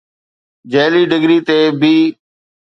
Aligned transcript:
جعلي 0.71 1.01
ڊگري 1.11 1.37
تي 1.47 1.57
بي 1.79 1.95